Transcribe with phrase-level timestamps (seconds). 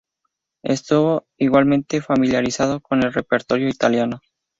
[0.63, 4.19] Estuvo igualmente familiarizado con el repertorio italiano.